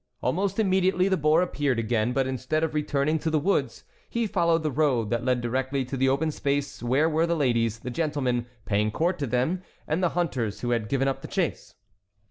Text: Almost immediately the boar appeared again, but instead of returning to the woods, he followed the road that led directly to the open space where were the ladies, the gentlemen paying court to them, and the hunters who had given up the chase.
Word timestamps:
Almost 0.23 0.57
immediately 0.57 1.07
the 1.09 1.15
boar 1.15 1.43
appeared 1.43 1.77
again, 1.77 2.11
but 2.11 2.25
instead 2.25 2.63
of 2.63 2.73
returning 2.73 3.19
to 3.19 3.29
the 3.29 3.37
woods, 3.37 3.83
he 4.09 4.25
followed 4.25 4.63
the 4.63 4.71
road 4.71 5.11
that 5.11 5.23
led 5.23 5.41
directly 5.41 5.85
to 5.85 5.95
the 5.95 6.09
open 6.09 6.31
space 6.31 6.81
where 6.81 7.07
were 7.07 7.27
the 7.27 7.35
ladies, 7.35 7.77
the 7.81 7.91
gentlemen 7.91 8.47
paying 8.65 8.89
court 8.89 9.19
to 9.19 9.27
them, 9.27 9.61
and 9.87 10.01
the 10.01 10.09
hunters 10.17 10.61
who 10.61 10.71
had 10.71 10.89
given 10.89 11.07
up 11.07 11.21
the 11.21 11.27
chase. 11.27 11.75